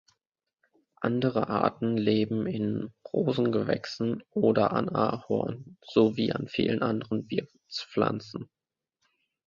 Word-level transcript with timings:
Andere 0.99 1.49
Arten 1.49 1.95
leben 1.95 2.47
in 2.47 2.91
Rosengewächsen 3.13 4.23
oder 4.31 4.73
an 4.73 4.89
Ahorn 4.89 5.77
sowie 5.85 6.31
an 6.31 6.47
vielen 6.47 6.81
anderen 6.81 7.29
Wirtspflanzen. 7.29 8.49